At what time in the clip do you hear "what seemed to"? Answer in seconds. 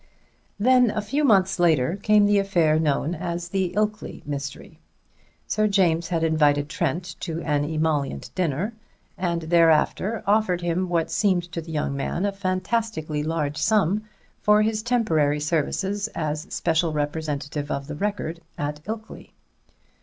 10.89-11.61